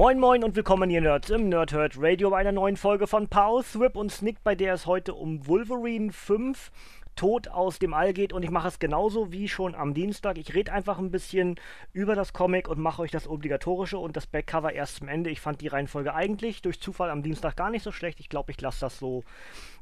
Moin 0.00 0.18
Moin 0.18 0.42
und 0.42 0.56
willkommen 0.56 0.88
ihr 0.88 1.02
Nerds 1.02 1.28
im 1.28 1.50
Nerdhurt 1.50 1.96
Radio 1.98 2.30
bei 2.30 2.38
einer 2.38 2.52
neuen 2.52 2.78
Folge 2.78 3.06
von 3.06 3.28
Power 3.28 3.62
Thrip 3.62 3.96
und 3.96 4.10
Snick, 4.10 4.42
bei 4.42 4.54
der 4.54 4.72
es 4.72 4.86
heute 4.86 5.12
um 5.12 5.46
Wolverine 5.46 6.10
5 6.10 6.72
Tod 7.16 7.48
aus 7.48 7.78
dem 7.78 7.92
All 7.92 8.14
geht 8.14 8.32
und 8.32 8.42
ich 8.42 8.50
mache 8.50 8.68
es 8.68 8.78
genauso 8.78 9.30
wie 9.30 9.46
schon 9.46 9.74
am 9.74 9.92
Dienstag. 9.92 10.38
Ich 10.38 10.54
rede 10.54 10.72
einfach 10.72 10.98
ein 10.98 11.10
bisschen 11.10 11.56
über 11.92 12.14
das 12.14 12.32
Comic 12.32 12.66
und 12.66 12.78
mache 12.78 13.02
euch 13.02 13.10
das 13.10 13.28
Obligatorische 13.28 13.98
und 13.98 14.16
das 14.16 14.26
Backcover 14.26 14.72
erst 14.72 14.96
zum 14.96 15.08
Ende. 15.08 15.28
Ich 15.28 15.42
fand 15.42 15.60
die 15.60 15.68
Reihenfolge 15.68 16.14
eigentlich 16.14 16.62
durch 16.62 16.80
Zufall 16.80 17.10
am 17.10 17.22
Dienstag 17.22 17.54
gar 17.56 17.68
nicht 17.68 17.82
so 17.82 17.92
schlecht. 17.92 18.20
Ich 18.20 18.30
glaube, 18.30 18.52
ich 18.52 18.60
lasse 18.62 18.80
das 18.80 18.98
so 18.98 19.22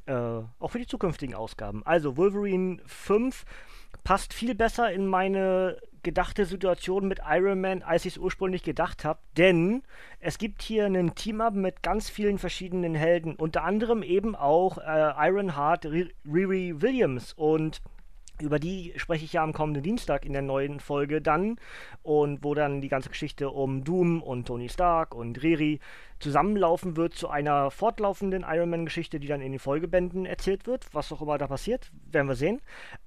äh, 0.07 0.13
auch 0.13 0.69
für 0.69 0.81
die 0.81 0.89
zukünftigen 0.89 1.37
Ausgaben. 1.37 1.87
Also 1.87 2.17
Wolverine 2.17 2.79
5 2.87 3.45
passt 4.09 4.33
viel 4.33 4.55
besser 4.55 4.91
in 4.91 5.07
meine 5.07 5.77
gedachte 6.03 6.47
Situation 6.47 7.09
mit 7.09 7.21
Iron 7.29 7.61
Man, 7.61 7.83
als 7.83 8.07
ich 8.07 8.15
es 8.15 8.19
ursprünglich 8.19 8.63
gedacht 8.63 9.05
habe. 9.05 9.19
Denn 9.37 9.83
es 10.19 10.39
gibt 10.39 10.63
hier 10.63 10.87
einen 10.87 11.15
Team-Up 11.15 11.53
mit 11.53 11.83
ganz 11.83 12.09
vielen 12.09 12.39
verschiedenen 12.39 12.95
Helden. 12.95 13.37
Unter 13.37 13.65
anderem 13.65 14.03
eben 14.03 14.35
auch 14.35 14.79
äh, 14.79 15.29
Ironheart, 15.29 15.85
Riri 15.85 16.81
Williams. 16.81 17.35
Und 17.35 17.83
über 18.43 18.59
die 18.59 18.93
spreche 18.97 19.25
ich 19.25 19.33
ja 19.33 19.43
am 19.43 19.53
kommenden 19.53 19.83
Dienstag 19.83 20.25
in 20.25 20.33
der 20.33 20.43
neuen 20.43 20.81
Folge 20.81 21.21
dann. 21.21 21.57
Und 22.03 22.43
wo 22.45 22.55
dann 22.55 22.81
die 22.81 22.89
ganze 22.89 23.09
Geschichte 23.09 23.51
um 23.51 23.85
Doom 23.85 24.23
und 24.23 24.47
Tony 24.47 24.69
Stark 24.69 25.15
und 25.15 25.43
Riri 25.43 25.81
zusammenlaufen 26.19 26.97
wird 26.97 27.15
zu 27.15 27.29
einer 27.29 27.71
fortlaufenden 27.71 28.45
Iron 28.49 28.71
Man-Geschichte, 28.71 29.21
die 29.21 29.29
dann 29.29 29.41
in 29.41 29.53
den 29.53 29.59
Folgebänden 29.59 30.27
erzählt 30.27 30.67
wird. 30.67 30.87
Was 30.93 31.13
auch 31.13 31.23
immer 31.23 31.39
da 31.39 31.47
passiert, 31.47 31.91
werden 32.11 32.29
wir 32.29 32.35
sehen. 32.35 32.61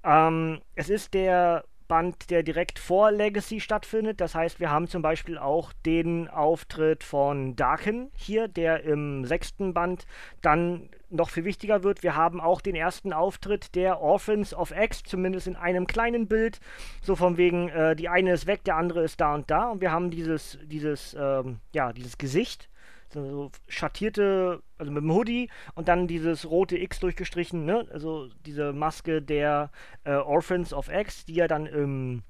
Ähm, 0.04 0.62
es 0.76 0.90
ist 0.90 1.14
der 1.14 1.64
Band, 1.92 2.30
der 2.30 2.42
direkt 2.42 2.80
vor 2.80 3.12
Legacy 3.12 3.60
stattfindet. 3.60 4.22
Das 4.22 4.34
heißt, 4.34 4.62
wir 4.62 4.72
haben 4.72 4.88
zum 4.88 5.02
Beispiel 5.02 5.38
auch 5.38 5.74
den 5.86 6.30
Auftritt 6.30 7.04
von 7.04 7.58
Darken 7.58 8.10
hier, 8.16 8.48
der 8.48 8.86
im 8.86 9.26
sechsten 9.26 9.74
Band 9.74 10.06
dann 10.42 10.88
noch 11.10 11.30
viel 11.30 11.44
wichtiger 11.44 11.84
wird. 11.84 12.02
Wir 12.02 12.16
haben 12.16 12.40
auch 12.40 12.62
den 12.62 12.76
ersten 12.76 13.12
Auftritt 13.12 13.76
der 13.76 14.00
Orphans 14.00 14.54
of 14.54 14.72
X, 14.72 15.04
zumindest 15.04 15.48
in 15.48 15.58
einem 15.58 15.86
kleinen 15.86 16.30
Bild. 16.30 16.62
So 17.02 17.18
von 17.18 17.36
wegen, 17.36 17.68
äh, 17.68 17.94
die 17.94 18.08
eine 18.08 18.32
ist 18.32 18.48
weg, 18.48 18.64
der 18.64 18.78
andere 18.78 19.04
ist 19.04 19.20
da 19.20 19.36
und 19.36 19.52
da. 19.52 19.70
Und 19.72 19.82
wir 19.82 19.92
haben 19.92 20.12
dieses, 20.12 20.60
dieses, 20.64 21.14
ähm, 21.20 21.60
ja, 21.74 21.92
dieses 21.92 22.18
Gesicht 22.18 22.70
so 23.14 23.52
schattierte, 23.68 24.62
also 24.78 24.92
mit 24.92 25.04
dem 25.04 25.12
Hoodie 25.12 25.50
und 25.76 25.88
dann 25.88 26.08
dieses 26.08 26.50
rote 26.50 26.78
X 26.78 27.00
durchgestrichen, 27.00 27.66
ne? 27.66 27.88
Also 27.92 28.30
diese 28.46 28.74
Maske 28.74 29.22
der 29.22 29.72
äh, 30.04 30.14
Orphans 30.14 30.74
of 30.74 30.90
X, 30.90 31.26
die 31.26 31.36
ja 31.36 31.48
dann 31.48 31.66
im 31.66 32.24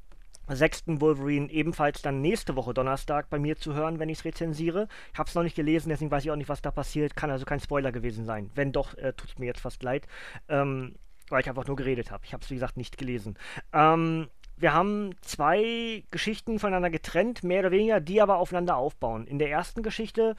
sechsten 0.50 1.02
Wolverine 1.02 1.50
ebenfalls 1.50 2.02
dann 2.02 2.22
nächste 2.22 2.56
Woche 2.56 2.74
Donnerstag 2.74 3.30
bei 3.30 3.40
mir 3.40 3.58
zu 3.58 3.74
hören, 3.74 4.00
wenn 4.00 4.09
ich 4.09 4.20
es 4.20 4.26
rezensiere. 4.26 4.88
Ich 5.14 5.20
habe 5.20 5.30
es 5.30 5.36
noch 5.36 5.44
nicht 5.44 5.56
gelesen, 5.56 5.90
deswegen 5.90 6.12
weiß 6.12 6.25
ich 6.25 6.31
auch 6.31 6.36
nicht, 6.36 6.50
was 6.50 6.62
da 6.62 6.72
passiert. 6.72 7.16
Kann 7.16 7.31
also 7.31 7.46
kein 7.46 7.59
Spoiler 7.59 7.92
gewesen 7.92 8.25
sein. 8.25 8.50
Wenn 8.56 8.72
doch, 8.72 8.98
äh, 8.98 9.13
tut 9.13 9.30
es 9.30 9.40
mir 9.40 9.46
jetzt 9.46 9.62
fast 9.62 9.84
leid. 9.84 10.08
Ähm, 10.50 10.96
weil 11.30 11.42
ich 11.42 11.50
einfach 11.50 11.66
nur 11.66 11.78
geredet 11.78 12.12
habe. 12.12 12.25
Ich 12.25 12.34
habe 12.34 12.44
es, 12.44 12.50
wie 12.50 12.56
gesagt, 12.56 12.78
nicht 12.78 12.98
gelesen. 12.98 13.38
Ähm, 13.72 14.28
wir 14.57 14.73
haben 14.73 15.16
zwei 15.22 16.03
Geschichten 16.12 16.59
voneinander 16.59 16.89
getrennt, 16.89 17.44
mehr 17.44 17.62
oder 17.62 17.72
weniger, 17.72 18.00
die 18.00 18.22
aber 18.22 18.38
aufeinander 18.38 18.78
aufbauen. 18.78 19.25
In 19.25 19.39
der 19.39 19.50
ersten 19.50 19.81
Geschichte 19.81 20.35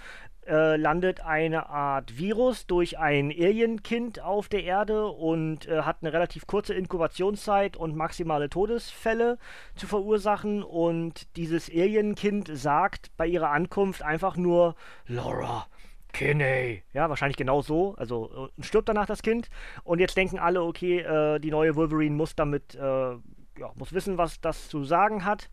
äh, 0.47 0.77
landet 0.77 1.21
eine 1.21 1.69
Art 1.69 2.19
Virus 2.19 2.67
durch 2.67 2.99
ein 2.99 3.31
Alien-Kind 3.31 4.21
auf 4.21 4.49
der 4.49 4.65
Erde 4.65 5.07
und 5.07 5.67
äh, 5.69 5.83
hat 5.83 5.99
eine 6.01 6.13
relativ 6.13 6.47
kurze 6.47 6.75
Inkubationszeit 6.75 7.77
und 7.77 7.97
maximale 7.97 8.49
Todesfälle 8.49 9.39
zu 9.77 9.87
verursachen. 9.87 10.63
Und 10.63 11.37
dieses 11.37 11.69
Alien-Kind 11.69 12.51
sagt 12.53 13.11
bei 13.17 13.27
ihrer 13.27 13.51
Ankunft 13.51 14.03
einfach 14.03 14.37
nur 14.37 14.75
Laura. 15.07 15.67
Kinney. 16.13 16.83
Ja, 16.93 17.09
wahrscheinlich 17.09 17.37
genau 17.37 17.63
so. 17.63 17.95
Also 17.97 18.51
äh, 18.59 18.63
stirbt 18.63 18.89
danach 18.89 19.07
das 19.07 19.23
Kind. 19.23 19.49
Und 19.85 19.99
jetzt 19.99 20.17
denken 20.17 20.39
alle, 20.39 20.63
okay, 20.63 21.01
äh, 21.01 21.39
die 21.39 21.51
neue 21.51 21.75
Wolverine 21.75 22.15
muss 22.15 22.37
damit, 22.37 22.75
äh, 22.75 23.17
ja, 23.59 23.71
muss 23.75 23.93
wissen, 23.93 24.19
was 24.19 24.41
das 24.41 24.69
zu 24.69 24.85
sagen 24.85 25.25
hat 25.25 25.49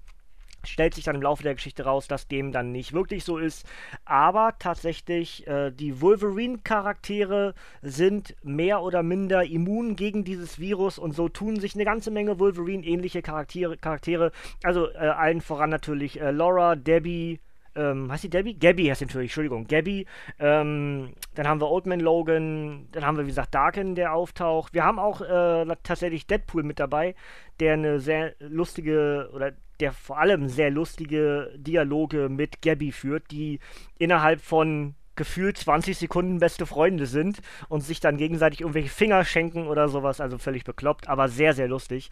stellt 0.65 0.93
sich 0.93 1.05
dann 1.05 1.15
im 1.15 1.21
Laufe 1.21 1.43
der 1.43 1.55
Geschichte 1.55 1.83
raus, 1.83 2.07
dass 2.07 2.27
dem 2.27 2.51
dann 2.51 2.71
nicht 2.71 2.93
wirklich 2.93 3.23
so 3.23 3.37
ist. 3.37 3.65
Aber 4.05 4.55
tatsächlich, 4.59 5.47
äh, 5.47 5.71
die 5.71 6.01
Wolverine-Charaktere 6.01 7.53
sind 7.81 8.35
mehr 8.43 8.81
oder 8.81 9.03
minder 9.03 9.43
immun 9.43 9.95
gegen 9.95 10.23
dieses 10.23 10.59
Virus 10.59 10.99
und 10.99 11.13
so 11.13 11.29
tun 11.29 11.59
sich 11.59 11.75
eine 11.75 11.85
ganze 11.85 12.11
Menge 12.11 12.39
Wolverine-ähnliche 12.39 13.21
Charaktere, 13.21 13.77
Charaktere. 13.77 14.31
Also 14.63 14.89
äh, 14.89 14.97
allen 14.97 15.41
voran 15.41 15.69
natürlich 15.69 16.19
äh, 16.19 16.31
Laura, 16.31 16.75
Debbie, 16.75 17.39
ähm, 17.75 18.11
heißt 18.11 18.23
die 18.23 18.29
Debbie? 18.29 18.57
Gabby 18.57 18.85
heißt 18.85 19.01
natürlich, 19.01 19.29
Entschuldigung, 19.29 19.67
Gabby. 19.67 20.05
Ähm, 20.39 21.13
dann 21.35 21.47
haben 21.47 21.61
wir 21.61 21.69
Oldman 21.69 21.99
Logan, 21.99 22.87
dann 22.91 23.05
haben 23.05 23.17
wir, 23.17 23.25
wie 23.25 23.29
gesagt, 23.29 23.53
Darken, 23.53 23.95
der 23.95 24.13
auftaucht. 24.13 24.73
Wir 24.73 24.83
haben 24.83 24.99
auch 24.99 25.21
äh, 25.21 25.65
tatsächlich 25.83 26.27
Deadpool 26.27 26.63
mit 26.63 26.79
dabei, 26.79 27.15
der 27.59 27.73
eine 27.73 27.99
sehr 27.99 28.35
lustige, 28.39 29.29
oder 29.33 29.53
der 29.79 29.93
vor 29.93 30.17
allem 30.19 30.49
sehr 30.49 30.71
lustige 30.71 31.53
Dialoge 31.55 32.29
mit 32.29 32.61
Gabby 32.61 32.91
führt, 32.91 33.31
die 33.31 33.59
innerhalb 33.97 34.41
von 34.41 34.95
gefühlt 35.19 35.57
20 35.57 35.97
Sekunden 35.97 36.39
beste 36.39 36.65
Freunde 36.65 37.05
sind 37.05 37.41
und 37.67 37.81
sich 37.81 37.99
dann 37.99 38.15
gegenseitig 38.15 38.61
irgendwelche 38.61 38.89
Finger 38.89 39.25
schenken 39.25 39.67
oder 39.67 39.89
sowas, 39.89 40.21
also 40.21 40.37
völlig 40.37 40.63
bekloppt, 40.63 41.09
aber 41.09 41.27
sehr, 41.27 41.53
sehr 41.53 41.67
lustig. 41.67 42.09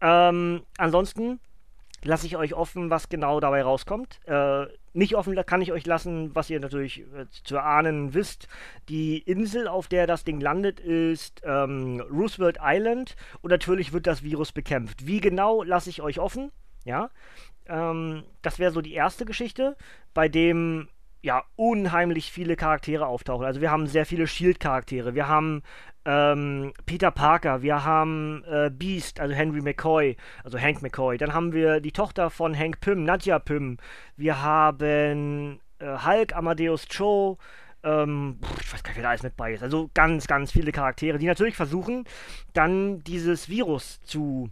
Ähm, 0.00 0.62
ansonsten 0.76 1.38
lasse 2.04 2.26
ich 2.26 2.36
euch 2.36 2.54
offen, 2.54 2.90
was 2.90 3.08
genau 3.08 3.40
dabei 3.40 3.62
rauskommt. 3.62 4.20
Äh, 4.26 4.66
nicht 4.92 5.14
offen 5.16 5.34
kann 5.46 5.62
ich 5.62 5.72
euch 5.72 5.86
lassen, 5.86 6.34
was 6.34 6.50
ihr 6.50 6.60
natürlich 6.60 7.00
äh, 7.00 7.26
zu 7.44 7.56
erahnen 7.56 8.14
wisst. 8.14 8.48
Die 8.88 9.18
Insel, 9.18 9.68
auf 9.68 9.88
der 9.88 10.06
das 10.06 10.24
Ding 10.24 10.40
landet, 10.40 10.80
ist 10.80 11.42
ähm, 11.44 12.00
Roosevelt 12.10 12.58
Island 12.62 13.16
und 13.42 13.50
natürlich 13.50 13.92
wird 13.92 14.06
das 14.06 14.22
Virus 14.22 14.52
bekämpft. 14.52 15.06
Wie 15.06 15.20
genau, 15.20 15.62
lasse 15.62 15.90
ich 15.90 16.02
euch 16.02 16.18
offen. 16.18 16.50
Ja, 16.84 17.10
ähm, 17.68 18.24
das 18.42 18.58
wäre 18.58 18.72
so 18.72 18.80
die 18.80 18.94
erste 18.94 19.24
Geschichte, 19.24 19.76
bei 20.14 20.28
dem 20.28 20.88
ja 21.22 21.44
unheimlich 21.56 22.30
viele 22.30 22.56
Charaktere 22.56 23.06
auftauchen. 23.06 23.44
Also 23.46 23.60
wir 23.60 23.70
haben 23.70 23.86
sehr 23.86 24.06
viele 24.06 24.26
Shield-Charaktere. 24.26 25.14
Wir 25.14 25.28
haben 25.28 25.62
ähm, 26.04 26.72
Peter 26.86 27.10
Parker, 27.10 27.62
wir 27.62 27.84
haben 27.84 28.44
äh, 28.44 28.70
Beast, 28.70 29.20
also 29.20 29.34
Henry 29.34 29.60
McCoy, 29.60 30.16
also 30.44 30.58
Hank 30.58 30.80
McCoy. 30.80 31.18
Dann 31.18 31.34
haben 31.34 31.52
wir 31.52 31.80
die 31.80 31.92
Tochter 31.92 32.30
von 32.30 32.56
Hank 32.56 32.80
Pym, 32.80 33.04
Nadja 33.04 33.38
Pym. 33.38 33.78
Wir 34.16 34.40
haben 34.42 35.60
äh, 35.80 35.98
Hulk, 35.98 36.34
Amadeus 36.34 36.86
Cho. 36.88 37.38
Ähm, 37.82 38.38
ich 38.60 38.72
weiß 38.72 38.82
gar 38.82 38.90
nicht, 38.90 38.96
wer 38.96 39.02
da 39.02 39.10
alles 39.10 39.22
mit 39.22 39.36
bei 39.36 39.52
ist. 39.52 39.62
Also 39.62 39.90
ganz, 39.94 40.26
ganz 40.26 40.52
viele 40.52 40.72
Charaktere, 40.72 41.18
die 41.18 41.26
natürlich 41.26 41.56
versuchen, 41.56 42.04
dann 42.52 43.00
dieses 43.00 43.48
Virus 43.48 44.00
zu 44.00 44.50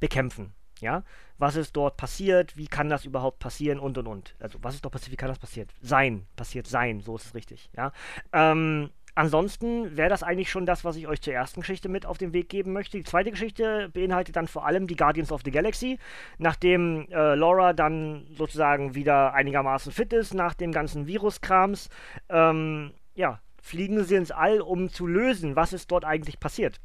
bekämpfen. 0.00 0.52
Ja, 0.82 1.04
was 1.38 1.56
ist 1.56 1.76
dort 1.76 1.96
passiert, 1.96 2.56
wie 2.56 2.66
kann 2.66 2.88
das 2.88 3.04
überhaupt 3.04 3.38
passieren 3.38 3.78
und 3.78 3.96
und 3.98 4.06
und. 4.06 4.34
Also, 4.40 4.58
was 4.62 4.74
ist 4.74 4.84
dort 4.84 4.92
passiert, 4.92 5.12
wie 5.12 5.16
kann 5.16 5.28
das 5.28 5.38
passiert? 5.38 5.70
Sein, 5.80 6.26
passiert 6.36 6.66
sein, 6.66 7.00
so 7.00 7.16
ist 7.16 7.26
es 7.26 7.34
richtig. 7.34 7.70
Ja, 7.76 7.92
ähm, 8.32 8.90
Ansonsten 9.14 9.94
wäre 9.94 10.08
das 10.08 10.22
eigentlich 10.22 10.50
schon 10.50 10.64
das, 10.64 10.84
was 10.84 10.96
ich 10.96 11.06
euch 11.06 11.20
zur 11.20 11.34
ersten 11.34 11.60
Geschichte 11.60 11.90
mit 11.90 12.06
auf 12.06 12.16
den 12.16 12.32
Weg 12.32 12.48
geben 12.48 12.72
möchte. 12.72 12.96
Die 12.96 13.04
zweite 13.04 13.30
Geschichte 13.30 13.90
beinhaltet 13.92 14.36
dann 14.36 14.48
vor 14.48 14.64
allem 14.66 14.86
die 14.86 14.96
Guardians 14.96 15.32
of 15.32 15.42
the 15.44 15.50
Galaxy. 15.50 15.98
Nachdem 16.38 17.06
äh, 17.10 17.34
Laura 17.34 17.74
dann 17.74 18.26
sozusagen 18.34 18.94
wieder 18.94 19.34
einigermaßen 19.34 19.92
fit 19.92 20.14
ist, 20.14 20.32
nach 20.32 20.54
dem 20.54 20.72
ganzen 20.72 21.06
Viruskrams, 21.06 21.90
ähm, 22.30 22.92
ja, 23.14 23.40
fliegen 23.60 24.02
sie 24.04 24.16
ins 24.16 24.30
All, 24.30 24.62
um 24.62 24.88
zu 24.88 25.06
lösen, 25.06 25.56
was 25.56 25.74
ist 25.74 25.90
dort 25.90 26.06
eigentlich 26.06 26.40
passiert. 26.40 26.80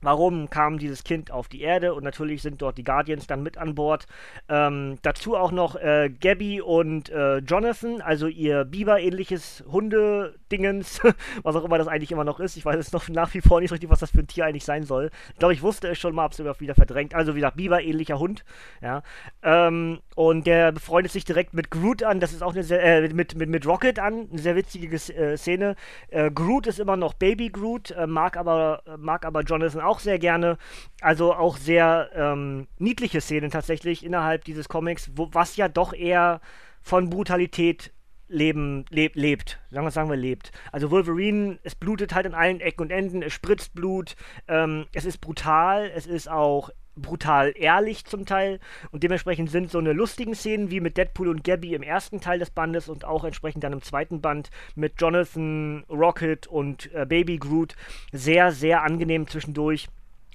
Warum 0.00 0.48
kam 0.48 0.78
dieses 0.78 1.02
Kind 1.02 1.32
auf 1.32 1.48
die 1.48 1.62
Erde? 1.62 1.92
Und 1.94 2.04
natürlich 2.04 2.42
sind 2.42 2.62
dort 2.62 2.78
die 2.78 2.84
Guardians 2.84 3.26
dann 3.26 3.42
mit 3.42 3.58
an 3.58 3.74
Bord. 3.74 4.06
Ähm, 4.48 4.98
dazu 5.02 5.36
auch 5.36 5.50
noch 5.50 5.74
äh, 5.74 6.08
Gabby 6.08 6.60
und 6.60 7.10
äh, 7.10 7.38
Jonathan, 7.38 8.00
also 8.00 8.28
ihr 8.28 8.64
Biber-ähnliches 8.64 9.64
Hundedingens, 9.70 11.00
was 11.42 11.56
auch 11.56 11.64
immer 11.64 11.78
das 11.78 11.88
eigentlich 11.88 12.12
immer 12.12 12.24
noch 12.24 12.38
ist. 12.38 12.56
Ich 12.56 12.64
weiß 12.64 12.76
es 12.76 12.92
noch 12.92 13.08
nach 13.08 13.34
wie 13.34 13.40
vor 13.40 13.60
nicht 13.60 13.72
richtig, 13.72 13.90
was 13.90 13.98
das 13.98 14.12
für 14.12 14.20
ein 14.20 14.28
Tier 14.28 14.46
eigentlich 14.46 14.64
sein 14.64 14.84
soll. 14.84 15.10
Ich 15.32 15.38
glaube, 15.38 15.54
ich 15.54 15.62
wusste 15.62 15.88
es 15.88 15.98
schon 15.98 16.14
mal, 16.14 16.28
es 16.28 16.36
sogar 16.36 16.60
wieder 16.60 16.76
verdrängt. 16.76 17.14
Also 17.14 17.34
wie 17.34 17.40
gesagt, 17.40 17.56
Biber-ähnlicher 17.56 18.20
Hund. 18.20 18.44
Ja. 18.80 19.02
Ähm, 19.42 19.98
und 20.14 20.46
der 20.46 20.70
befreundet 20.70 21.10
sich 21.12 21.24
direkt 21.24 21.54
mit 21.54 21.72
Groot 21.72 22.04
an. 22.04 22.20
Das 22.20 22.32
ist 22.32 22.42
auch 22.42 22.52
eine 22.52 22.62
sehr, 22.62 22.82
äh, 22.82 23.08
mit, 23.08 23.34
mit, 23.34 23.48
mit 23.48 23.66
Rocket 23.66 23.98
an. 23.98 24.28
Eine 24.30 24.40
sehr 24.40 24.54
witzige 24.54 24.94
äh, 24.94 25.36
Szene. 25.36 25.74
Äh, 26.08 26.30
Groot 26.30 26.68
ist 26.68 26.78
immer 26.78 26.96
noch 26.96 27.14
Baby 27.14 27.48
Groot, 27.48 27.90
äh, 27.90 28.06
mag, 28.06 28.36
aber, 28.36 28.82
mag 28.96 29.26
aber 29.26 29.42
Jonathan 29.42 29.77
auch 29.80 30.00
sehr 30.00 30.18
gerne. 30.18 30.58
Also 31.00 31.34
auch 31.34 31.56
sehr 31.56 32.10
ähm, 32.14 32.66
niedliche 32.78 33.20
Szenen 33.20 33.50
tatsächlich 33.50 34.04
innerhalb 34.04 34.44
dieses 34.44 34.68
Comics, 34.68 35.10
wo, 35.14 35.28
was 35.32 35.56
ja 35.56 35.68
doch 35.68 35.92
eher 35.92 36.40
von 36.80 37.10
Brutalität 37.10 37.92
leben, 38.28 38.84
leb, 38.90 39.16
lebt. 39.16 39.58
Sagen 39.70 39.90
sagen 39.90 40.10
wir 40.10 40.16
lebt. 40.16 40.52
Also 40.70 40.90
Wolverine, 40.90 41.58
es 41.62 41.74
blutet 41.74 42.14
halt 42.14 42.26
an 42.26 42.34
allen 42.34 42.60
Ecken 42.60 42.82
und 42.82 42.90
Enden, 42.90 43.22
es 43.22 43.32
spritzt 43.32 43.74
Blut, 43.74 44.16
ähm, 44.46 44.86
es 44.92 45.04
ist 45.04 45.20
brutal, 45.20 45.90
es 45.94 46.06
ist 46.06 46.30
auch 46.30 46.70
brutal 47.02 47.52
ehrlich 47.56 48.04
zum 48.04 48.26
Teil 48.26 48.60
und 48.90 49.02
dementsprechend 49.02 49.50
sind 49.50 49.70
so 49.70 49.78
eine 49.78 49.92
lustigen 49.92 50.34
Szenen 50.34 50.70
wie 50.70 50.80
mit 50.80 50.96
Deadpool 50.96 51.28
und 51.28 51.44
Gabby 51.44 51.74
im 51.74 51.82
ersten 51.82 52.20
Teil 52.20 52.38
des 52.38 52.50
Bandes 52.50 52.88
und 52.88 53.04
auch 53.04 53.24
entsprechend 53.24 53.64
dann 53.64 53.72
im 53.72 53.82
zweiten 53.82 54.20
Band 54.20 54.50
mit 54.74 54.94
Jonathan, 55.00 55.84
Rocket 55.88 56.46
und 56.46 56.92
äh, 56.94 57.06
Baby 57.06 57.38
Groot 57.38 57.74
sehr, 58.12 58.52
sehr 58.52 58.82
angenehm 58.82 59.26
zwischendurch 59.26 59.88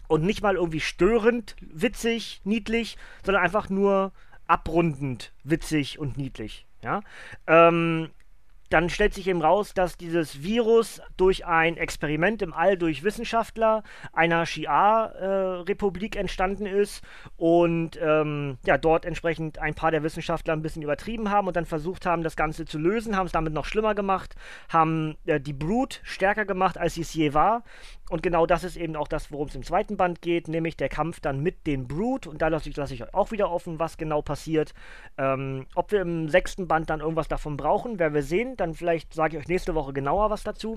und 0.07 0.24
nicht 0.24 0.42
mal 0.42 0.56
irgendwie 0.56 0.80
störend, 0.80 1.56
witzig, 1.60 2.42
niedlich, 2.44 2.98
sondern 3.25 3.44
einfach 3.44 3.69
nur 3.69 4.12
abrundend 4.48 5.31
witzig 5.44 6.00
und 6.00 6.18
niedlich. 6.18 6.65
Ja? 6.83 7.01
Ähm, 7.48 8.10
dann 8.74 8.90
stellt 8.90 9.14
sich 9.14 9.28
eben 9.28 9.44
raus, 9.44 9.75
dass 9.75 9.98
dieses 9.98 10.42
Virus 10.42 11.00
durch 11.16 11.46
ein 11.46 11.78
Experiment 11.78 12.42
im 12.42 12.54
All 12.54 12.75
durch 12.75 13.04
Wissenschaftler 13.04 13.84
einer 14.14 14.48
Shia-Republik 14.48 16.16
äh, 16.16 16.20
entstanden 16.20 16.66
ist 16.66 17.04
und 17.38 18.00
ähm, 18.02 18.58
ja, 18.66 18.80
dort 18.80 19.06
entsprechend 19.06 19.60
ein 19.60 19.75
paar 19.75 19.92
der 19.92 20.02
Wissenschaftler 20.02 20.54
ein 20.54 20.64
bisschen 20.64 20.81
übertrieben 20.81 21.30
haben 21.30 21.48
und 21.48 21.56
dann 21.56 21.68
versucht 21.68 22.08
haben, 22.08 22.24
das 22.24 22.36
Ganze 22.36 22.66
zu 22.66 22.80
lösen, 22.80 23.16
haben 23.16 23.28
es 23.28 23.31
damit 23.31 23.54
noch 23.54 23.66
schlimmer 23.66 23.94
gemacht, 23.94 24.34
haben 24.70 25.18
äh, 25.28 25.40
die 25.40 25.54
Brut 25.54 26.02
stärker 26.04 26.46
gemacht, 26.46 26.80
als 26.80 26.96
sie 26.96 27.02
es 27.02 27.14
je 27.14 27.36
war. 27.36 27.64
Und 28.13 28.21
genau 28.21 28.45
das 28.45 28.63
ist 28.63 28.75
eben 28.75 28.95
auch 28.95 29.07
das, 29.07 29.31
worum 29.31 29.48
es 29.48 29.56
im 29.56 29.63
zweiten 29.63 29.98
Band 29.98 30.21
geht, 30.21 30.48
nämlich 30.48 30.77
der 30.77 30.88
Kampf 30.88 31.19
dann 31.19 31.39
mit 31.39 31.65
den 31.65 31.88
Brut. 31.88 32.27
Und 32.27 32.44
da 32.44 32.50
lasse 32.50 32.69
ich, 32.69 32.77
lass 32.77 32.92
ich 32.92 33.01
euch 33.01 33.12
auch 33.12 33.31
wieder 33.31 33.50
offen, 33.50 33.80
was 33.80 33.98
genau 33.98 34.21
passiert. 34.21 34.75
Ähm, 35.18 35.65
ob 35.74 35.92
wir 35.92 36.01
im 36.01 36.30
sechsten 36.30 36.68
Band 36.68 36.92
dann 36.92 37.00
irgendwas 37.00 37.27
davon 37.27 37.57
brauchen, 37.57 37.98
werden 37.98 38.13
wir 38.13 38.21
sehen 38.21 38.56
dann 38.56 38.75
vielleicht 38.75 39.15
sage 39.15 39.36
ich 39.36 39.42
euch 39.42 39.48
nächste 39.48 39.74
Woche 39.74 39.94
genauer 39.94 40.30
was 40.30 40.44
dazu. 40.44 40.75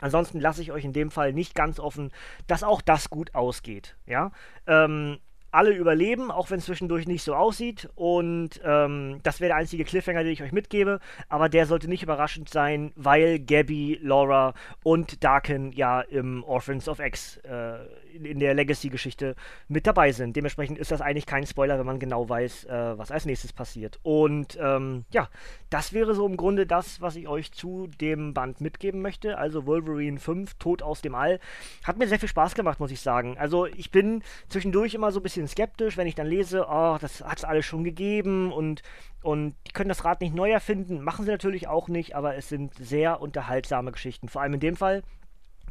Ansonsten 0.00 0.40
lasse 0.40 0.62
ich 0.62 0.72
euch 0.72 0.86
in 0.86 0.94
dem 0.94 1.10
Fall 1.10 1.34
nicht 1.34 1.54
ganz 1.54 1.78
offen, 1.78 2.12
dass 2.46 2.62
auch 2.62 2.80
das 2.80 3.10
gut 3.10 3.34
ausgeht. 3.34 3.98
Ja, 4.06 4.30
ähm, 4.66 5.18
alle 5.50 5.70
überleben, 5.70 6.30
auch 6.30 6.50
wenn 6.50 6.58
es 6.58 6.66
zwischendurch 6.66 7.06
nicht 7.06 7.22
so 7.22 7.34
aussieht. 7.34 7.88
Und 7.94 8.60
ähm, 8.64 9.20
das 9.22 9.40
wäre 9.40 9.48
der 9.48 9.56
einzige 9.56 9.84
Cliffhanger, 9.84 10.22
den 10.22 10.32
ich 10.32 10.42
euch 10.42 10.52
mitgebe. 10.52 11.00
Aber 11.28 11.48
der 11.48 11.66
sollte 11.66 11.88
nicht 11.88 12.02
überraschend 12.02 12.48
sein, 12.48 12.92
weil 12.96 13.38
Gabby, 13.38 13.98
Laura 14.02 14.54
und 14.82 15.24
Darken 15.24 15.72
ja 15.72 16.00
im 16.00 16.44
Orphans 16.44 16.88
of 16.88 16.98
X 16.98 17.38
äh, 17.38 17.76
in, 18.12 18.40
der 18.40 18.54
Legacy-Geschichte 18.54 19.36
mit 19.68 19.86
dabei 19.86 20.12
sind. 20.12 20.36
Dementsprechend 20.36 20.78
ist 20.78 20.90
das 20.90 21.00
eigentlich 21.00 21.26
kein 21.26 21.46
Spoiler, 21.46 21.78
wenn 21.78 21.86
man 21.86 21.98
genau 21.98 22.28
weiß, 22.28 22.64
äh, 22.64 22.98
was 22.98 23.10
als 23.10 23.24
nächstes 23.24 23.52
passiert. 23.52 23.98
Und 24.02 24.58
ähm, 24.60 25.04
ja, 25.12 25.28
das 25.70 25.92
wäre 25.92 26.14
so 26.14 26.26
im 26.26 26.36
Grunde 26.36 26.66
das, 26.66 27.00
was 27.00 27.16
ich 27.16 27.28
euch 27.28 27.52
zu 27.52 27.88
dem 28.00 28.34
Band 28.34 28.60
mitgeben 28.60 29.02
möchte. 29.02 29.38
Also 29.38 29.66
Wolverine 29.66 30.18
5, 30.18 30.54
Tod 30.54 30.82
aus 30.82 31.00
dem 31.00 31.14
All. 31.14 31.40
Hat 31.84 31.98
mir 31.98 32.08
sehr 32.08 32.18
viel 32.18 32.28
Spaß 32.28 32.54
gemacht, 32.54 32.80
muss 32.80 32.90
ich 32.90 33.00
sagen. 33.00 33.36
Also 33.38 33.66
ich 33.66 33.90
bin 33.90 34.22
zwischendurch 34.48 34.94
immer 34.94 35.12
so 35.12 35.20
ein 35.20 35.22
bisschen 35.22 35.37
bisschen 35.38 35.48
skeptisch, 35.48 35.96
wenn 35.96 36.06
ich 36.06 36.14
dann 36.14 36.26
lese, 36.26 36.66
oh, 36.68 36.98
das 37.00 37.22
hat 37.22 37.38
es 37.38 37.44
alles 37.44 37.64
schon 37.64 37.84
gegeben 37.84 38.52
und, 38.52 38.82
und 39.22 39.54
die 39.66 39.72
können 39.72 39.88
das 39.88 40.04
Rad 40.04 40.20
nicht 40.20 40.34
neu 40.34 40.50
erfinden. 40.50 41.00
Machen 41.00 41.24
sie 41.24 41.30
natürlich 41.30 41.68
auch 41.68 41.88
nicht, 41.88 42.14
aber 42.14 42.36
es 42.36 42.48
sind 42.48 42.74
sehr 42.74 43.20
unterhaltsame 43.20 43.92
Geschichten. 43.92 44.28
Vor 44.28 44.42
allem 44.42 44.54
in 44.54 44.60
dem 44.60 44.76
Fall 44.76 45.02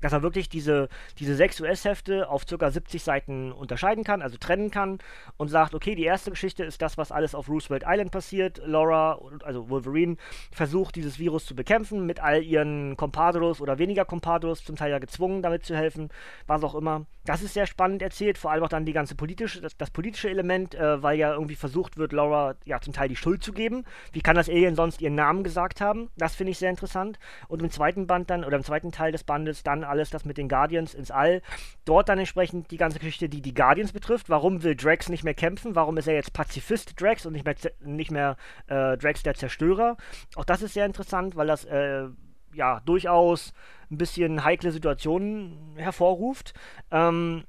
dass 0.02 0.14
er 0.14 0.22
wirklich 0.22 0.50
diese, 0.50 0.90
diese 1.20 1.36
sechs 1.36 1.60
US-Hefte 1.60 2.30
auf 2.30 2.46
ca. 2.46 2.70
70 2.70 3.04
Seiten 3.04 3.52
unterscheiden 3.52 4.04
kann, 4.04 4.22
also 4.22 4.38
trennen 4.38 4.72
kann 4.72 5.00
und 5.38 5.50
sagt, 5.50 5.76
okay, 5.76 5.96
die 5.96 6.04
erste 6.04 6.32
Geschichte 6.32 6.64
ist 6.64 6.82
das, 6.82 6.98
was 6.98 7.12
alles 7.12 7.36
auf 7.36 7.50
Roosevelt 7.50 7.84
Island 7.86 8.12
passiert. 8.12 8.62
Laura, 8.66 9.20
also 9.44 9.70
Wolverine, 9.70 10.18
versucht 10.52 10.96
dieses 10.96 11.20
Virus 11.20 11.46
zu 11.46 11.56
bekämpfen 11.56 12.06
mit 12.06 12.20
all 12.20 12.44
ihren 12.44 12.98
Compadros 12.98 13.62
oder 13.62 13.78
weniger 13.78 14.06
Compadros, 14.06 14.64
zum 14.64 14.76
Teil 14.76 14.92
ja 14.92 15.00
gezwungen, 15.00 15.42
damit 15.42 15.66
zu 15.66 15.76
helfen, 15.76 16.10
was 16.46 16.64
auch 16.64 16.76
immer. 16.76 17.06
Das 17.26 17.42
ist 17.42 17.54
sehr 17.54 17.68
spannend 17.68 18.02
erzählt, 18.02 18.38
vor 18.38 18.52
allem 18.52 18.64
auch 18.64 18.70
dann 18.70 18.86
die 18.86 18.94
ganze 18.94 19.16
politische, 19.16 19.60
das, 19.60 19.76
das 19.76 19.92
politische 19.92 20.30
Element, 20.30 20.76
äh, 20.76 21.04
weil 21.04 21.18
ja 21.18 21.34
irgendwie 21.34 21.56
versucht 21.56 21.98
wird, 21.98 22.14
Laura 22.14 22.56
ja 22.64 22.80
zum 22.80 22.94
Teil 22.94 23.10
die 23.10 23.18
Schuld 23.18 23.44
zu 23.44 23.52
geben. 23.52 23.84
Wie 24.14 24.22
kann 24.22 24.36
das 24.38 24.48
Alien 24.48 24.76
sonst 24.76 25.02
ihren 25.02 25.16
Namen 25.16 25.44
gesagt 25.44 25.82
haben? 25.82 26.10
Das 26.16 26.36
finde 26.36 26.52
ich 26.52 26.58
sehr 26.58 26.70
interessant. 26.70 27.20
Und 27.50 27.62
im 27.62 27.70
zweiten 27.70 28.08
Band 28.08 28.30
dann, 28.30 28.46
oder 28.46 28.56
im 28.56 28.64
zweiten 28.64 28.94
Teil 28.94 29.12
des 29.12 29.26
Bandes 29.26 29.64
dann 29.64 29.84
alles 29.88 30.10
das 30.10 30.25
mit 30.25 30.38
den 30.38 30.50
Guardians 30.50 30.94
ins 30.94 31.12
All. 31.12 31.42
Dort 31.86 32.10
dann 32.10 32.19
entsprechend 32.19 32.72
die 32.72 32.78
ganze 32.78 33.00
Geschichte, 33.00 33.30
die 33.30 33.42
die 33.42 33.54
Guardians 33.54 33.92
betrifft. 33.92 34.30
Warum 34.30 34.63
will 34.63 34.75
Drax 34.75 35.10
nicht 35.10 35.24
mehr 35.24 35.34
kämpfen? 35.34 35.75
Warum 35.75 35.98
ist 35.98 36.07
er 36.07 36.16
jetzt 36.16 36.34
Pazifist 36.34 37.00
Drax 37.01 37.25
und 37.25 37.34
nicht 37.34 37.45
mehr, 37.45 37.56
nicht 37.81 38.12
mehr 38.12 38.38
äh, 38.68 38.98
Drax 38.98 39.24
der 39.24 39.36
Zerstörer? 39.36 39.98
Auch 40.36 40.45
das 40.45 40.62
ist 40.62 40.74
sehr 40.74 40.86
interessant, 40.86 41.36
weil 41.36 41.48
das 41.48 41.66
äh, 41.66 42.07
ja 42.54 42.81
durchaus 42.86 43.54
ein 43.89 43.98
bisschen 43.98 44.44
heikle 44.44 44.72
Situationen 44.72 45.75
hervorruft. 45.78 46.54
Ähm, 46.92 47.45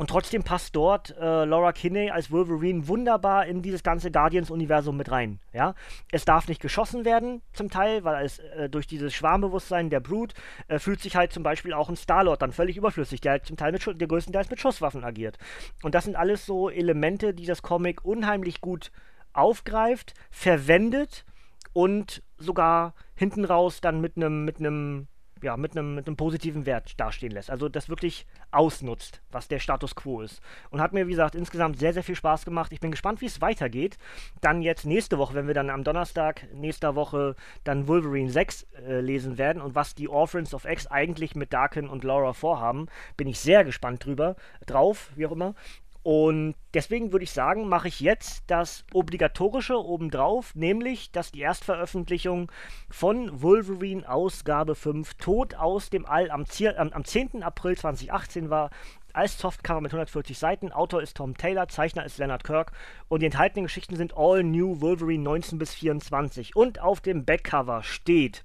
und 0.00 0.08
trotzdem 0.08 0.42
passt 0.42 0.74
dort 0.76 1.14
äh, 1.18 1.44
Laura 1.44 1.72
Kinney 1.72 2.08
als 2.08 2.30
Wolverine 2.30 2.88
wunderbar 2.88 3.44
in 3.44 3.60
dieses 3.60 3.82
ganze 3.82 4.10
Guardians-Universum 4.10 4.96
mit 4.96 5.10
rein. 5.10 5.40
Ja? 5.52 5.74
Es 6.10 6.24
darf 6.24 6.48
nicht 6.48 6.62
geschossen 6.62 7.04
werden, 7.04 7.42
zum 7.52 7.68
Teil, 7.68 8.02
weil 8.02 8.24
es 8.24 8.38
äh, 8.38 8.70
durch 8.70 8.86
dieses 8.86 9.12
Schwarmbewusstsein 9.12 9.90
der 9.90 10.00
Brut 10.00 10.32
äh, 10.68 10.78
fühlt 10.78 11.00
sich 11.02 11.16
halt 11.16 11.34
zum 11.34 11.42
Beispiel 11.42 11.74
auch 11.74 11.90
ein 11.90 11.96
Star-Lord 11.96 12.40
dann 12.40 12.52
völlig 12.52 12.78
überflüssig, 12.78 13.20
der 13.20 13.32
halt 13.32 13.44
zum 13.44 13.58
Teil 13.58 13.72
mit 13.72 14.00
der 14.00 14.08
größtenteils 14.08 14.48
mit 14.48 14.58
Schusswaffen 14.58 15.04
agiert. 15.04 15.36
Und 15.82 15.94
das 15.94 16.04
sind 16.04 16.16
alles 16.16 16.46
so 16.46 16.70
Elemente, 16.70 17.34
die 17.34 17.44
das 17.44 17.60
Comic 17.60 18.02
unheimlich 18.02 18.62
gut 18.62 18.92
aufgreift, 19.34 20.14
verwendet 20.30 21.26
und 21.74 22.22
sogar 22.38 22.94
hinten 23.14 23.44
raus 23.44 23.82
dann 23.82 24.00
mit 24.00 24.16
einem 24.16 24.46
mit 24.46 24.60
einem 24.60 25.08
ja, 25.42 25.56
mit 25.56 25.76
einem 25.76 25.96
mit 25.96 26.16
positiven 26.16 26.66
Wert 26.66 26.98
dastehen 26.98 27.32
lässt. 27.32 27.50
Also 27.50 27.68
das 27.68 27.88
wirklich 27.88 28.26
ausnutzt, 28.50 29.20
was 29.30 29.48
der 29.48 29.58
Status 29.58 29.94
quo 29.94 30.20
ist. 30.20 30.40
Und 30.70 30.80
hat 30.80 30.92
mir, 30.92 31.06
wie 31.06 31.12
gesagt, 31.12 31.34
insgesamt 31.34 31.78
sehr, 31.78 31.92
sehr 31.92 32.02
viel 32.02 32.14
Spaß 32.14 32.44
gemacht. 32.44 32.72
Ich 32.72 32.80
bin 32.80 32.90
gespannt, 32.90 33.20
wie 33.20 33.26
es 33.26 33.40
weitergeht. 33.40 33.98
Dann 34.40 34.62
jetzt 34.62 34.86
nächste 34.86 35.18
Woche, 35.18 35.34
wenn 35.34 35.46
wir 35.46 35.54
dann 35.54 35.70
am 35.70 35.84
Donnerstag 35.84 36.46
nächster 36.54 36.94
Woche 36.94 37.36
dann 37.64 37.88
Wolverine 37.88 38.30
6 38.30 38.66
äh, 38.86 39.00
lesen 39.00 39.38
werden 39.38 39.62
und 39.62 39.74
was 39.74 39.94
die 39.94 40.08
Orphans 40.08 40.54
of 40.54 40.64
X 40.64 40.86
eigentlich 40.86 41.34
mit 41.34 41.52
Darken 41.52 41.88
und 41.88 42.04
Laura 42.04 42.32
vorhaben, 42.32 42.86
bin 43.16 43.28
ich 43.28 43.38
sehr 43.38 43.64
gespannt 43.64 44.04
drüber, 44.04 44.36
drauf, 44.66 45.10
wie 45.16 45.26
auch 45.26 45.32
immer. 45.32 45.54
Und 46.02 46.54
deswegen 46.72 47.12
würde 47.12 47.24
ich 47.24 47.30
sagen, 47.30 47.68
mache 47.68 47.88
ich 47.88 48.00
jetzt 48.00 48.44
das 48.46 48.84
Obligatorische 48.94 49.76
obendrauf, 49.76 50.54
nämlich, 50.54 51.12
dass 51.12 51.30
die 51.30 51.40
Erstveröffentlichung 51.40 52.50
von 52.88 53.42
Wolverine 53.42 54.08
Ausgabe 54.08 54.74
5 54.74 55.14
Tod 55.14 55.54
aus 55.56 55.90
dem 55.90 56.06
All 56.06 56.30
am, 56.30 56.46
am, 56.78 56.92
am 56.92 57.04
10. 57.04 57.42
April 57.42 57.76
2018 57.76 58.48
war. 58.50 58.70
Als 59.12 59.38
Softcover 59.38 59.80
mit 59.80 59.90
140 59.90 60.38
Seiten. 60.38 60.70
Autor 60.70 61.02
ist 61.02 61.16
Tom 61.16 61.36
Taylor, 61.36 61.66
Zeichner 61.66 62.04
ist 62.04 62.18
Leonard 62.18 62.44
Kirk 62.44 62.70
und 63.08 63.22
die 63.22 63.26
enthaltenen 63.26 63.64
Geschichten 63.64 63.96
sind 63.96 64.16
All 64.16 64.44
New 64.44 64.80
Wolverine 64.80 65.24
19 65.24 65.58
bis 65.58 65.74
24. 65.74 66.54
Und 66.54 66.80
auf 66.80 67.00
dem 67.00 67.24
Backcover 67.24 67.82
steht 67.82 68.44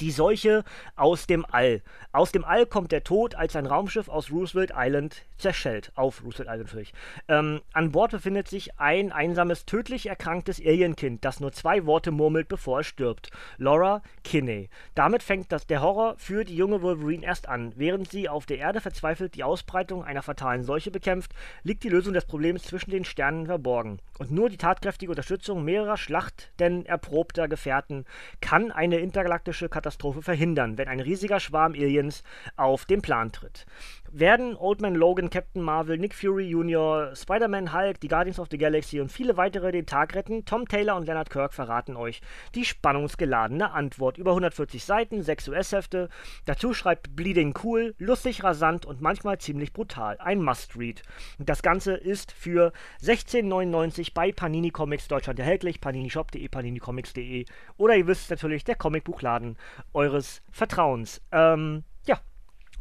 die 0.00 0.10
Seuche 0.10 0.64
aus 0.96 1.26
dem 1.26 1.44
All. 1.50 1.82
Aus 2.10 2.32
dem 2.32 2.44
All 2.44 2.66
kommt 2.66 2.92
der 2.92 3.04
Tod, 3.04 3.34
als 3.34 3.54
ein 3.54 3.66
Raumschiff 3.66 4.08
aus 4.08 4.30
Roosevelt 4.30 4.72
Island 4.74 5.24
zerschellt. 5.42 5.92
Auf 5.94 6.24
Roosevelt 6.24 6.48
Island 6.48 6.68
natürlich. 6.68 6.92
Ähm, 7.28 7.60
an 7.72 7.92
Bord 7.92 8.12
befindet 8.12 8.48
sich 8.48 8.78
ein 8.78 9.12
einsames, 9.12 9.66
tödlich 9.66 10.06
erkranktes 10.06 10.60
Alienkind, 10.60 11.24
das 11.24 11.40
nur 11.40 11.52
zwei 11.52 11.84
Worte 11.86 12.10
murmelt, 12.10 12.48
bevor 12.48 12.80
es 12.80 12.86
stirbt. 12.86 13.30
Laura 13.58 14.02
Kinney. 14.24 14.70
Damit 14.94 15.22
fängt 15.22 15.52
das, 15.52 15.66
der 15.66 15.82
Horror 15.82 16.14
für 16.16 16.44
die 16.44 16.56
junge 16.56 16.82
Wolverine 16.82 17.26
erst 17.26 17.48
an. 17.48 17.72
Während 17.76 18.10
sie 18.10 18.28
auf 18.28 18.46
der 18.46 18.58
Erde 18.58 18.80
verzweifelt 18.80 19.34
die 19.34 19.44
Ausbreitung 19.44 20.04
einer 20.04 20.22
fatalen 20.22 20.64
Seuche 20.64 20.90
bekämpft, 20.90 21.32
liegt 21.62 21.84
die 21.84 21.90
Lösung 21.90 22.14
des 22.14 22.24
Problems 22.24 22.62
zwischen 22.62 22.90
den 22.90 23.04
Sternen 23.04 23.46
verborgen. 23.46 23.98
Und 24.18 24.30
nur 24.30 24.48
die 24.48 24.56
tatkräftige 24.56 25.12
Unterstützung 25.12 25.64
mehrerer 25.64 25.96
Schlachten 25.96 26.86
erprobter 26.86 27.48
Gefährten 27.48 28.06
kann 28.40 28.70
eine 28.70 28.98
intergalaktische 28.98 29.68
Katastrophe 29.68 29.82
Katastrophe 29.82 30.22
verhindern, 30.22 30.78
wenn 30.78 30.88
ein 30.88 31.00
riesiger 31.00 31.40
Schwarm 31.40 31.72
Aliens 31.72 32.22
auf 32.56 32.84
den 32.84 33.02
Plan 33.02 33.32
tritt. 33.32 33.66
Werden 34.12 34.56
Old 34.56 34.80
Man 34.80 34.94
Logan, 34.94 35.30
Captain 35.30 35.62
Marvel, 35.62 35.96
Nick 35.96 36.14
Fury 36.14 36.48
Jr., 36.48 37.14
Spider-Man, 37.14 37.72
Hulk, 37.72 38.00
die 38.00 38.08
Guardians 38.08 38.38
of 38.38 38.48
the 38.50 38.58
Galaxy 38.58 39.00
und 39.00 39.10
viele 39.10 39.36
weitere 39.36 39.72
den 39.72 39.86
Tag 39.86 40.14
retten? 40.14 40.44
Tom 40.44 40.68
Taylor 40.68 40.96
und 40.96 41.06
Leonard 41.06 41.30
Kirk 41.30 41.54
verraten 41.54 41.96
euch 41.96 42.20
die 42.54 42.64
spannungsgeladene 42.64 43.72
Antwort. 43.72 44.18
Über 44.18 44.32
140 44.32 44.84
Seiten, 44.84 45.22
6 45.22 45.48
US-Hefte. 45.48 46.08
Dazu 46.44 46.74
schreibt 46.74 47.16
Bleeding 47.16 47.54
cool, 47.64 47.94
lustig, 47.98 48.44
rasant 48.44 48.84
und 48.84 49.00
manchmal 49.00 49.38
ziemlich 49.38 49.72
brutal. 49.72 50.18
Ein 50.18 50.42
Must-Read. 50.42 51.02
Das 51.38 51.62
Ganze 51.62 51.94
ist 51.94 52.32
für 52.32 52.72
16,99 53.02 54.12
bei 54.14 54.32
Panini 54.32 54.70
Comics 54.70 55.08
Deutschland 55.08 55.38
erhältlich. 55.38 55.80
paninishop.de, 55.80 56.46
paninicomics.de 56.48 57.46
oder 57.76 57.96
ihr 57.96 58.06
wisst 58.06 58.30
natürlich, 58.30 58.64
der 58.64 58.76
Comicbuchladen 58.76 59.56
eures 59.92 60.42
Vertrauens. 60.50 61.22
Ähm, 61.32 61.84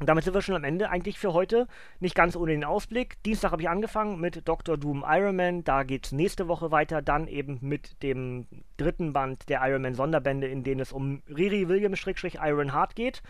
und 0.01 0.07
damit 0.07 0.23
sind 0.23 0.33
wir 0.33 0.41
schon 0.41 0.55
am 0.55 0.63
Ende 0.63 0.89
eigentlich 0.89 1.19
für 1.19 1.31
heute. 1.33 1.67
Nicht 1.99 2.15
ganz 2.15 2.35
ohne 2.35 2.53
den 2.53 2.63
Ausblick. 2.63 3.21
Dienstag 3.21 3.51
habe 3.51 3.61
ich 3.61 3.69
angefangen 3.69 4.19
mit 4.19 4.47
Dr. 4.47 4.75
Doom 4.75 5.05
Iron 5.07 5.35
Man. 5.35 5.63
Da 5.63 5.83
geht 5.83 6.07
es 6.07 6.11
nächste 6.11 6.47
Woche 6.47 6.71
weiter. 6.71 7.03
Dann 7.03 7.27
eben 7.27 7.59
mit 7.61 8.01
dem 8.01 8.47
dritten 8.77 9.13
Band 9.13 9.47
der 9.47 9.61
Iron 9.63 9.83
Man 9.83 9.93
Sonderbände, 9.93 10.47
in 10.47 10.63
denen 10.63 10.81
es 10.81 10.91
um 10.91 11.21
Riri 11.29 11.67
Williams-Iron 11.67 12.73
Heart 12.73 12.95
geht. 12.95 13.21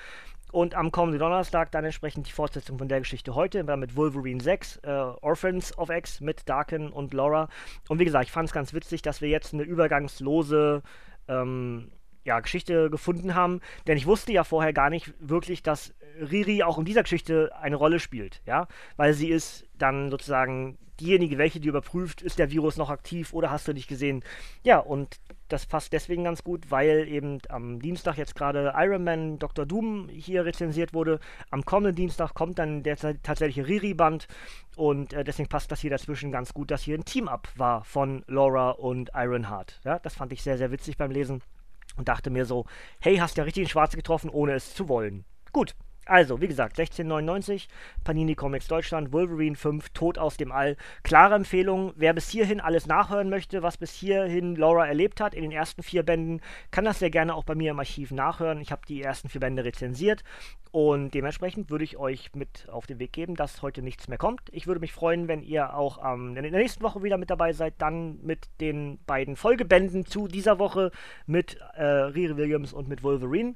Und 0.53 0.73
am 0.73 0.93
kommenden 0.93 1.19
Donnerstag 1.19 1.71
dann 1.71 1.83
entsprechend 1.83 2.29
die 2.29 2.31
Fortsetzung 2.31 2.77
von 2.77 2.87
der 2.87 2.99
Geschichte 2.99 3.35
heute, 3.35 3.65
mit 3.75 3.97
Wolverine 3.97 4.41
6, 4.41 4.77
äh, 4.77 4.89
Orphans 4.89 5.77
of 5.77 5.89
X 5.89 6.21
mit 6.21 6.47
Darken 6.47 6.93
und 6.93 7.13
Laura. 7.13 7.49
Und 7.89 7.99
wie 7.99 8.05
gesagt, 8.05 8.27
ich 8.27 8.31
fand 8.31 8.47
es 8.47 8.53
ganz 8.53 8.73
witzig, 8.73 9.01
dass 9.01 9.19
wir 9.19 9.27
jetzt 9.27 9.53
eine 9.53 9.63
übergangslose 9.63 10.83
ähm, 11.27 11.91
ja, 12.23 12.39
Geschichte 12.39 12.89
gefunden 12.89 13.35
haben, 13.35 13.61
denn 13.87 13.97
ich 13.97 14.05
wusste 14.05 14.31
ja 14.31 14.43
vorher 14.43 14.73
gar 14.73 14.89
nicht 14.89 15.13
wirklich, 15.19 15.63
dass 15.63 15.93
Riri 16.19 16.63
auch 16.63 16.77
in 16.77 16.85
dieser 16.85 17.03
Geschichte 17.03 17.51
eine 17.59 17.75
Rolle 17.75 17.99
spielt, 17.99 18.41
ja, 18.45 18.67
weil 18.97 19.13
sie 19.13 19.29
ist 19.29 19.65
dann 19.77 20.11
sozusagen 20.11 20.77
diejenige, 20.99 21.37
welche 21.37 21.59
die 21.59 21.67
überprüft, 21.67 22.21
ist 22.21 22.39
der 22.39 22.51
Virus 22.51 22.77
noch 22.77 22.89
aktiv 22.89 23.33
oder 23.33 23.49
hast 23.49 23.67
du 23.67 23.73
nicht 23.73 23.87
gesehen. 23.87 24.23
Ja, 24.63 24.77
und 24.77 25.19
das 25.47 25.65
passt 25.65 25.91
deswegen 25.91 26.23
ganz 26.23 26.43
gut, 26.43 26.69
weil 26.69 27.07
eben 27.07 27.39
am 27.49 27.79
Dienstag 27.79 28.17
jetzt 28.17 28.35
gerade 28.35 28.73
Iron 28.77 29.03
Man 29.03 29.39
Dr. 29.39 29.65
Doom 29.65 30.07
hier 30.09 30.45
rezensiert 30.45 30.93
wurde. 30.93 31.19
Am 31.49 31.65
kommenden 31.65 31.95
Dienstag 31.95 32.33
kommt 32.33 32.59
dann 32.59 32.83
der 32.83 32.97
tatsächliche 32.97 33.67
Riri-Band 33.67 34.27
und 34.75 35.13
äh, 35.13 35.23
deswegen 35.23 35.49
passt 35.49 35.71
das 35.71 35.81
hier 35.81 35.89
dazwischen 35.89 36.31
ganz 36.31 36.53
gut, 36.53 36.71
dass 36.71 36.83
hier 36.83 36.97
ein 36.97 37.05
Team-Up 37.05 37.49
war 37.55 37.83
von 37.83 38.23
Laura 38.27 38.71
und 38.71 39.11
Ironheart. 39.13 39.81
Ja, 39.83 39.99
das 39.99 40.13
fand 40.13 40.31
ich 40.31 40.43
sehr, 40.43 40.57
sehr 40.57 40.71
witzig 40.71 40.97
beim 40.97 41.11
Lesen 41.11 41.41
und 41.97 42.07
dachte 42.07 42.29
mir 42.29 42.45
so, 42.45 42.65
hey, 42.99 43.17
hast 43.17 43.37
ja 43.37 43.43
richtig 43.43 43.65
den 43.65 43.69
Schwarze 43.69 43.97
getroffen, 43.97 44.29
ohne 44.29 44.53
es 44.53 44.73
zu 44.73 44.87
wollen. 44.87 45.25
Gut, 45.51 45.75
also, 46.05 46.41
wie 46.41 46.47
gesagt, 46.47 46.79
1699, 46.79 47.67
Panini 48.03 48.35
Comics 48.35 48.67
Deutschland, 48.67 49.13
Wolverine 49.13 49.55
5, 49.55 49.89
Tod 49.89 50.17
aus 50.17 50.35
dem 50.35 50.51
All. 50.51 50.75
Klare 51.03 51.35
Empfehlung, 51.35 51.93
wer 51.95 52.13
bis 52.13 52.29
hierhin 52.29 52.59
alles 52.59 52.87
nachhören 52.87 53.29
möchte, 53.29 53.61
was 53.61 53.77
bis 53.77 53.93
hierhin 53.93 54.55
Laura 54.55 54.87
erlebt 54.87 55.21
hat 55.21 55.35
in 55.35 55.43
den 55.43 55.51
ersten 55.51 55.83
vier 55.83 56.03
Bänden, 56.03 56.41
kann 56.71 56.85
das 56.85 56.99
sehr 56.99 57.11
gerne 57.11 57.35
auch 57.35 57.43
bei 57.43 57.55
mir 57.55 57.71
im 57.71 57.79
Archiv 57.79 58.11
nachhören. 58.11 58.61
Ich 58.61 58.71
habe 58.71 58.81
die 58.87 59.01
ersten 59.01 59.29
vier 59.29 59.41
Bände 59.41 59.63
rezensiert 59.63 60.23
und 60.71 61.13
dementsprechend 61.13 61.69
würde 61.69 61.83
ich 61.83 61.97
euch 61.97 62.33
mit 62.33 62.67
auf 62.69 62.87
den 62.87 62.97
Weg 62.99 63.11
geben, 63.11 63.35
dass 63.35 63.61
heute 63.61 63.81
nichts 63.81 64.07
mehr 64.07 64.17
kommt. 64.17 64.41
Ich 64.53 64.67
würde 64.67 64.79
mich 64.79 64.93
freuen, 64.93 65.27
wenn 65.27 65.43
ihr 65.43 65.75
auch 65.75 65.99
ähm, 66.03 66.37
in 66.37 66.43
der 66.43 66.51
nächsten 66.51 66.81
Woche 66.81 67.03
wieder 67.03 67.17
mit 67.17 67.29
dabei 67.29 67.51
seid, 67.51 67.73
dann 67.77 68.19
mit 68.23 68.49
den 68.61 68.97
beiden 69.05 69.35
Folgebänden 69.35 70.05
zu 70.05 70.29
dieser 70.29 70.59
Woche 70.59 70.91
mit 71.25 71.57
äh, 71.75 71.83
Riri 71.83 72.37
Williams 72.37 72.71
und 72.71 72.87
mit 72.87 73.03
Wolverine. 73.03 73.55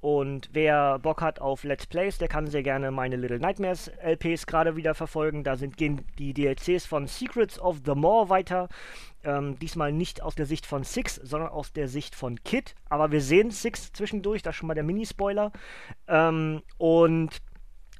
Und 0.00 0.50
wer 0.52 0.98
Bock 0.98 1.22
hat 1.22 1.40
auf 1.40 1.64
Let's 1.64 1.86
Plays, 1.86 2.18
der 2.18 2.28
kann 2.28 2.46
sehr 2.46 2.62
gerne 2.62 2.90
meine 2.90 3.16
Little 3.16 3.38
Nightmares 3.38 3.90
LPs 4.02 4.46
gerade 4.46 4.76
wieder 4.76 4.94
verfolgen. 4.94 5.44
Da 5.44 5.56
sind, 5.56 5.76
gehen 5.76 6.02
die 6.18 6.34
DLCs 6.34 6.86
von 6.86 7.06
Secrets 7.06 7.58
of 7.58 7.80
the 7.84 7.94
Maw 7.94 8.28
weiter. 8.28 8.68
Ähm, 9.24 9.58
diesmal 9.58 9.92
nicht 9.92 10.22
aus 10.22 10.34
der 10.34 10.46
Sicht 10.46 10.66
von 10.66 10.84
Six, 10.84 11.16
sondern 11.16 11.50
aus 11.50 11.72
der 11.72 11.88
Sicht 11.88 12.14
von 12.14 12.42
Kid. 12.44 12.74
Aber 12.88 13.10
wir 13.10 13.20
sehen 13.20 13.50
Six 13.50 13.92
zwischendurch, 13.92 14.42
das 14.42 14.54
ist 14.54 14.58
schon 14.58 14.68
mal 14.68 14.74
der 14.74 14.84
Mini-Spoiler. 14.84 15.52
Ähm, 16.08 16.62
und 16.78 17.42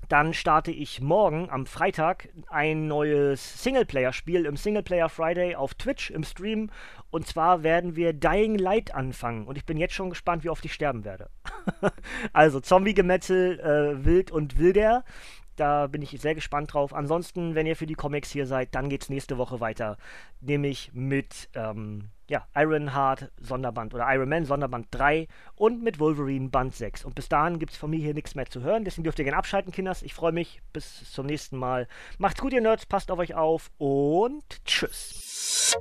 dann 0.08 0.34
starte 0.34 0.70
ich 0.70 1.00
morgen 1.00 1.50
am 1.50 1.66
Freitag 1.66 2.28
ein 2.48 2.86
neues 2.86 3.62
Singleplayer-Spiel 3.62 4.46
im 4.46 4.56
Singleplayer 4.56 5.08
Friday 5.08 5.54
auf 5.54 5.74
Twitch 5.74 6.10
im 6.10 6.24
Stream. 6.24 6.70
Und 7.10 7.26
zwar 7.26 7.62
werden 7.62 7.96
wir 7.96 8.12
Dying 8.12 8.56
Light 8.56 8.94
anfangen. 8.94 9.46
Und 9.46 9.56
ich 9.58 9.64
bin 9.64 9.76
jetzt 9.76 9.94
schon 9.94 10.10
gespannt, 10.10 10.44
wie 10.44 10.50
oft 10.50 10.64
ich 10.64 10.72
sterben 10.72 11.04
werde. 11.04 11.30
also 12.32 12.60
Zombie-Gemetzel, 12.60 13.60
äh, 13.60 14.04
wild 14.04 14.30
und 14.30 14.58
wilder. 14.58 15.04
Da 15.56 15.86
bin 15.86 16.02
ich 16.02 16.10
sehr 16.20 16.34
gespannt 16.34 16.74
drauf. 16.74 16.92
Ansonsten, 16.92 17.54
wenn 17.54 17.66
ihr 17.66 17.76
für 17.76 17.86
die 17.86 17.94
Comics 17.94 18.30
hier 18.30 18.46
seid, 18.46 18.74
dann 18.74 18.88
geht 18.88 19.02
es 19.02 19.08
nächste 19.08 19.38
Woche 19.38 19.60
weiter. 19.60 19.96
Nämlich 20.40 20.90
mit 20.92 21.48
ähm, 21.54 22.10
ja, 22.28 22.46
Ironheart 22.54 23.30
Sonderband 23.40 23.94
oder 23.94 24.06
Iron 24.12 24.28
Man 24.28 24.44
Sonderband 24.44 24.88
3 24.90 25.28
und 25.54 25.82
mit 25.82 25.98
Wolverine 25.98 26.48
Band 26.48 26.74
6. 26.74 27.04
Und 27.04 27.14
bis 27.14 27.28
dahin 27.28 27.58
gibt 27.58 27.72
es 27.72 27.78
von 27.78 27.90
mir 27.90 28.00
hier 28.00 28.14
nichts 28.14 28.34
mehr 28.34 28.46
zu 28.46 28.62
hören. 28.62 28.84
Deswegen 28.84 29.04
dürft 29.04 29.18
ihr 29.18 29.24
gerne 29.24 29.38
abschalten, 29.38 29.72
Kinders. 29.72 30.02
Ich 30.02 30.14
freue 30.14 30.32
mich. 30.32 30.60
Bis 30.72 31.10
zum 31.12 31.26
nächsten 31.26 31.56
Mal. 31.56 31.88
Macht's 32.18 32.40
gut, 32.40 32.52
ihr 32.52 32.60
Nerds. 32.60 32.86
Passt 32.86 33.10
auf 33.10 33.18
euch 33.18 33.34
auf 33.34 33.70
und 33.78 34.64
tschüss. 34.64 35.76